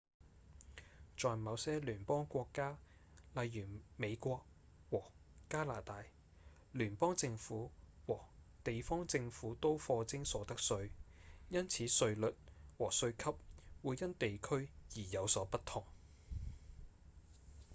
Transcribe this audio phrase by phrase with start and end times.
[1.15, 2.75] 在某些聯邦國家
[3.35, 3.67] 例如
[3.97, 4.43] 美國
[4.89, 5.03] 和
[5.47, 6.03] 加拿大
[6.71, 7.69] 聯邦政府
[8.07, 8.19] 和
[8.63, 10.89] 地方政府都課徵所得稅
[11.49, 12.33] 因此稅率
[12.79, 13.37] 和稅級
[13.83, 15.83] 會因地區而有所不同